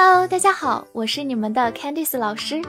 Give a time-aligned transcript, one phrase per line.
[0.00, 2.62] Hello，大家好，我是你们的 Candice 老师，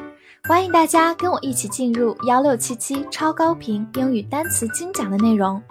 [0.45, 5.61] 欢迎大家跟我一起进入幺六七七超高频英语单词精讲的内容，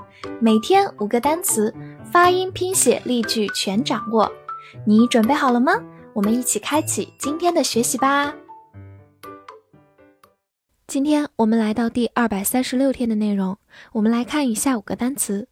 [0.41, 1.75] 每天五个单词，
[2.13, 4.31] 发音、拼写、例句全掌握，
[4.87, 5.73] 你准备好了吗？
[6.13, 8.33] 我们一起开启今天的学习吧。
[10.87, 13.59] 今天我们来到第二百三十六天的内容，
[13.95, 15.49] 我们来看以下五个单词。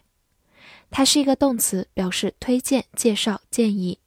[0.91, 3.99] 它是一个动词，表示推荐、介绍、建议。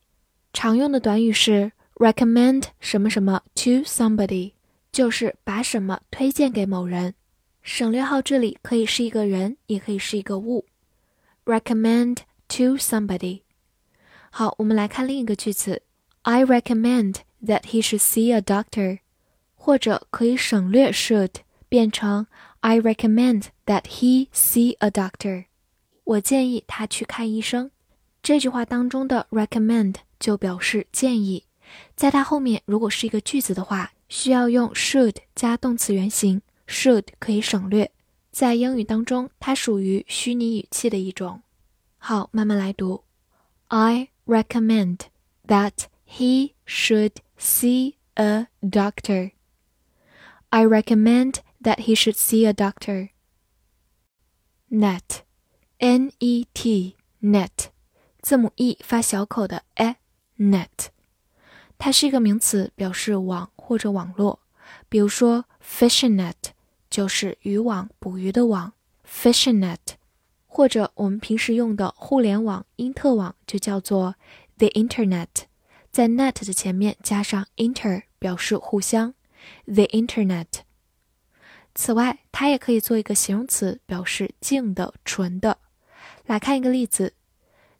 [0.53, 1.71] 常用的短语是。
[1.95, 4.53] recommend 什么什么 to somebody
[4.91, 7.13] 就是把什么推荐给某人。
[7.61, 10.65] 省略号这里可以是一个人，也可以是一个物。
[11.45, 12.17] recommend
[12.48, 13.42] to somebody。
[14.30, 15.82] 好，我们来看另一个句子
[16.22, 19.00] ：I recommend that he should see a doctor。
[19.54, 21.30] 或者可以省略 should，
[21.68, 22.28] 变成
[22.60, 25.46] I recommend that he see a doctor。
[26.04, 27.72] 我建议他去看医生。
[28.22, 31.44] 这句话当中的 recommend 就表示建议。
[31.96, 37.90] 在它后面，如果是一个句子的话，需要用 should 加动词原形，should 可以省略。
[38.30, 41.42] 在英语当中，它属于虚拟语气的一种。
[42.05, 43.03] 好，慢慢来读。
[43.67, 45.07] I recommend
[45.47, 49.31] that he should see a doctor.
[50.49, 53.09] I recommend that he should see a doctor.
[54.69, 55.23] Net,
[55.77, 57.69] N-E-T, net，
[58.21, 60.89] 字母 e 发小口的 e，net。
[61.77, 64.39] 它是一个名词，表示网或者网络。
[64.87, 66.51] 比如说，fishing net
[66.89, 68.73] 就是渔网、捕鱼的网，
[69.05, 69.95] fishing net。
[70.46, 74.14] 或者我们平时用的互联网、因特网就叫做
[74.58, 75.28] the internet，
[75.90, 79.14] 在 net 的前面加上 inter，表示互相
[79.66, 80.46] ，the internet。
[81.74, 85.58] 此外，它也可以做一个形容词，表示净的、纯的。
[86.24, 87.12] 来看一个例子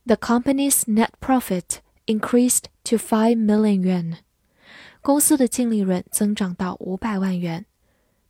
[0.05, 4.17] ：The company's net profit increased to five million yuan，
[5.01, 7.65] 公司的净利润增长到五百万元。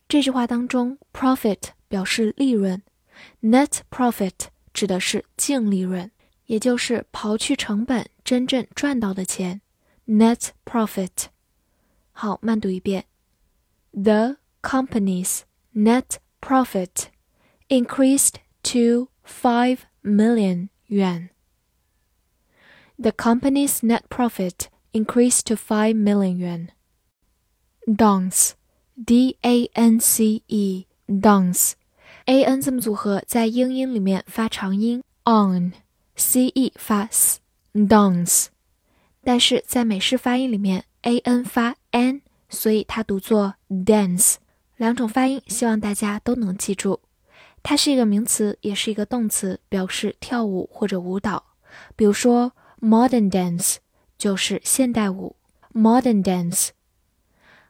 [0.08, 1.58] 这句话当中，profit
[1.88, 2.80] 表示利润
[3.41, 6.11] ，net profit 指的是净利润，
[6.45, 9.61] 也就是刨去成本真正赚到的钱。
[10.07, 11.27] net profit。
[12.11, 13.05] 好，慢读一遍：
[13.91, 15.41] The company's
[15.73, 17.07] net profit
[17.69, 21.29] increased to five million yuan
[23.01, 26.71] the company's net profit increased to 5 million yuan.
[27.87, 28.53] Dance,
[29.03, 30.85] D-A-N-C-E,
[32.26, 38.46] a n 字母组合在英音里面发长音 on，C-E 发 s，dance，
[39.24, 44.36] 但是在美式发音里面 A-N 发 n，所以它读作 dance。
[44.76, 47.00] 两种发音，希望大家都能记住。
[47.62, 51.42] 它是一个名词，也是一个动词，表示跳舞或者舞蹈。
[51.96, 52.52] 比如说。
[52.78, 53.76] Modern dance
[54.18, 55.34] 就是现代舞
[55.72, 56.68] ，Modern dance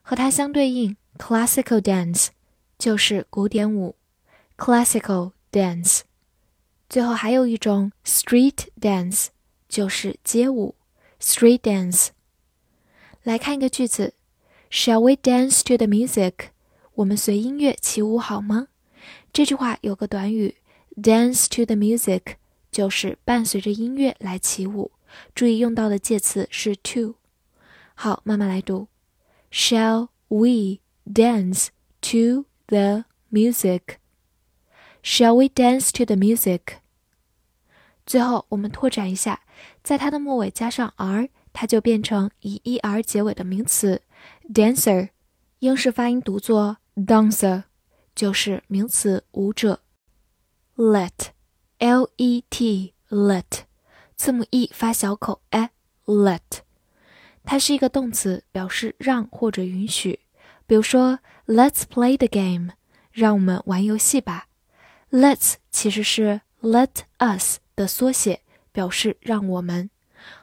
[0.03, 2.31] 和它相对应，Classical dance
[2.77, 3.95] 就是古典舞
[4.58, 6.02] ，Classical dance。
[6.90, 9.28] 最后还有一种 Street dance
[9.70, 10.76] 就是街舞，
[11.20, 12.10] Street dance。
[13.24, 14.14] 来看一个句子：
[14.70, 16.50] Shall we dance to the music？
[16.96, 18.68] 我们随音乐起舞好吗？
[19.32, 20.58] 这句话有个短语，
[20.96, 22.36] dance to the music，
[22.72, 24.92] 就是伴随着音乐来起舞。
[25.34, 27.16] 注意用到的介词是 to。
[27.96, 28.88] 好，慢慢来读。
[29.52, 31.68] Shall we dance
[32.02, 33.98] to the music?
[35.09, 36.79] Shall we dance to the music?
[38.05, 39.43] 最后，我们拓展一下，
[39.85, 44.03] 在它的末尾加上 r，它就变成以 er 结尾的名词
[44.53, 45.11] dancer，
[45.61, 47.63] 英式发音读作 dancer，
[48.17, 49.79] 就是名词舞者。
[50.75, 51.23] Let，L-E-T，let。
[54.17, 55.41] 字母 e 发小口
[56.05, 56.41] ，let，
[57.45, 60.19] 它是一个动词，表示让或者允许。
[60.67, 62.73] 比如说，Let's play the game，
[63.13, 64.49] 让我们玩游戏吧。
[65.11, 68.43] Let's 其实是 Let us 的缩写，
[68.73, 69.91] 表示让我们。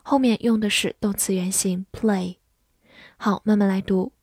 [0.02, 2.38] 后面用的是动词原形 play。
[3.18, 4.14] 好，慢慢来读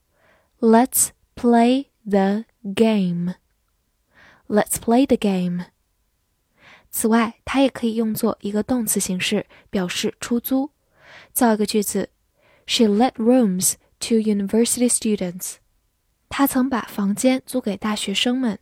[0.61, 2.45] ，Let's play the
[2.75, 3.35] game。
[4.49, 5.67] Let's play the game。
[6.91, 10.71] 此外，它也可以用作一个动词形式，表示出租。
[11.33, 12.09] 造一个句子
[12.67, 15.57] ：She let rooms to university students。
[16.29, 18.59] 她曾把房间租给大学生们。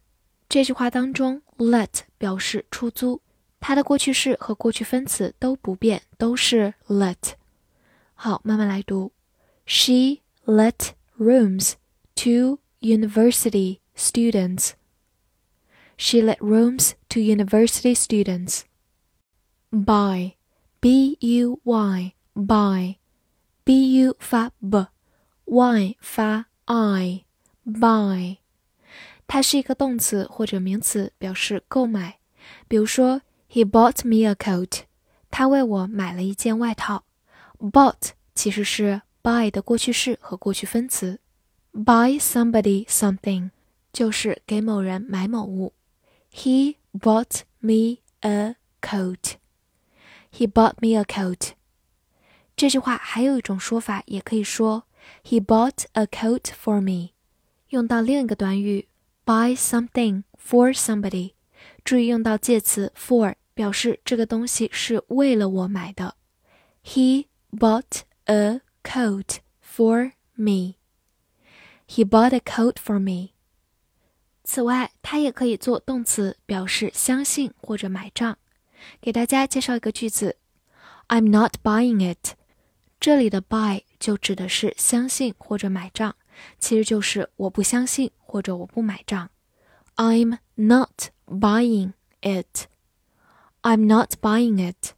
[0.49, 3.21] 这句话当中，let 表示出租，
[3.59, 7.33] 它的过去式和过去分词都不变，都是 let。
[8.13, 9.11] 好，慢慢来读。
[9.65, 11.73] She let rooms
[12.15, 14.73] to university students.
[15.97, 18.63] She let rooms to university students.
[19.71, 20.33] Buy,
[20.79, 22.97] b u y, buy,
[23.63, 28.37] b u 发 b，y 发 i，buy。
[29.28, 32.18] 它是一个动词或者名词，表示购买。
[32.66, 34.80] 比如说，He bought me a coat。
[35.30, 37.04] 他为我买了一件外套。
[37.58, 41.20] Bought 其实是 buy 的过去式和过去分词。
[41.72, 43.50] Buy somebody something
[43.92, 45.74] 就是给某人买某物。
[46.32, 49.34] He bought me a coat.
[50.32, 51.50] He bought me a coat.
[52.56, 54.84] 这句话还有一种说法，也可以说
[55.24, 57.10] He bought a coat for me。
[57.68, 58.88] 用到另一个短语
[59.27, 61.33] buy something for somebody。
[61.83, 66.15] 注意用到介词 for，表示这个东西是为了我买的。
[66.83, 70.75] He bought a coat for me.
[71.87, 73.31] He bought a coat for me.
[74.43, 78.37] 此外，它也可以做动词，表示相信或者买账。
[78.99, 80.37] 给大家介绍一个句子：
[81.07, 82.35] I'm not buying it。
[82.99, 86.15] 这里的 buy 就指的是相信或者买账，
[86.59, 89.29] 其实就是我不相信或者我不买账。
[89.95, 92.67] I'm not buying it.
[93.61, 94.93] I'm not buying it.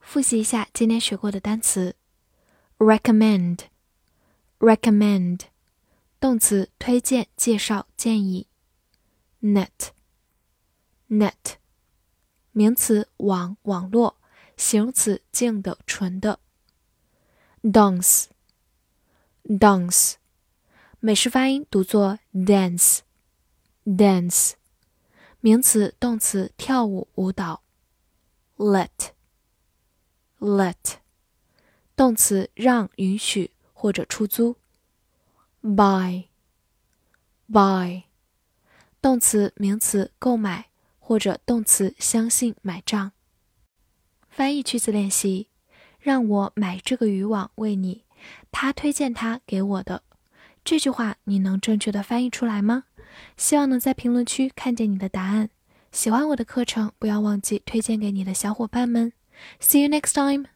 [0.00, 1.94] 复习一下今天学过的单词：
[2.78, 5.40] recommend，recommend，
[6.20, 8.46] 动词推荐、介绍、建议；
[9.42, 11.32] net，net，
[12.52, 14.14] 名词网、网络；
[14.56, 16.38] 形容词静的、纯的；
[17.62, 20.14] dance，dance，
[21.05, 23.03] 美式发音读作 dance，dance，
[25.41, 27.61] 名词、动词跳舞、舞蹈
[28.55, 28.87] ；let。
[30.39, 30.77] let，
[31.97, 34.55] 动词让、允许或者出租。
[35.61, 36.23] buy，buy，
[39.01, 40.69] 动词、名词购买
[40.99, 43.11] 或者动词相信、买账。
[44.29, 45.49] 翻译句子练习：
[45.99, 48.05] 让我买这个渔网为你，
[48.53, 50.01] 他推荐他给我的。
[50.63, 52.85] 这句话你能正确的翻译出来吗？
[53.37, 55.49] 希望能在评论区看见你的答案。
[55.91, 59.13] 喜欢我的课程，不要忘记推荐给你的小伙伴们。
[59.59, 60.52] See you next time.